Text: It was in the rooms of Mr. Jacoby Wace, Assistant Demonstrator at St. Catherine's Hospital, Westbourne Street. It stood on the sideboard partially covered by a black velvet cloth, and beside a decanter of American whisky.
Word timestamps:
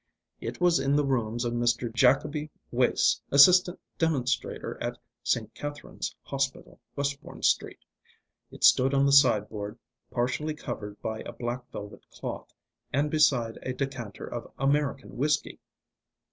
It 0.39 0.59
was 0.59 0.79
in 0.79 0.95
the 0.95 1.05
rooms 1.05 1.45
of 1.45 1.53
Mr. 1.53 1.93
Jacoby 1.93 2.49
Wace, 2.71 3.21
Assistant 3.29 3.79
Demonstrator 3.99 4.75
at 4.81 4.97
St. 5.23 5.53
Catherine's 5.53 6.15
Hospital, 6.23 6.79
Westbourne 6.95 7.43
Street. 7.43 7.77
It 8.49 8.63
stood 8.63 8.95
on 8.95 9.05
the 9.05 9.11
sideboard 9.11 9.77
partially 10.09 10.55
covered 10.55 10.99
by 11.03 11.19
a 11.19 11.31
black 11.31 11.69
velvet 11.71 12.01
cloth, 12.09 12.51
and 12.91 13.11
beside 13.11 13.59
a 13.61 13.73
decanter 13.73 14.25
of 14.25 14.51
American 14.57 15.17
whisky. 15.17 15.59